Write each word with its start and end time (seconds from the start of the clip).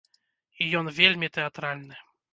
І 0.63 0.69
ён 0.79 0.89
вельмі 1.01 1.29
тэатральны. 1.37 1.95